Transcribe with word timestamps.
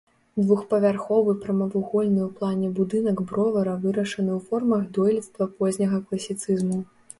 Двухпавярховы, 0.43 1.35
прамавугольны 1.43 2.21
ў 2.29 2.31
плане 2.39 2.67
будынак 2.79 3.17
бровара 3.33 3.77
вырашаны 3.85 4.31
ў 4.39 4.49
формах 4.49 4.91
дойлідства 4.99 5.51
позняга 5.63 6.05
класіцызму. 6.11 6.83